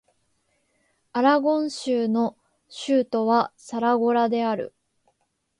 [1.13, 2.35] アラゴン州の
[2.69, 4.73] 州都はサラゴサである